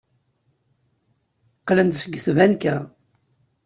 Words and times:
Qqlen-d 1.59 1.95
seg 2.01 2.13
tbanka. 2.25 2.75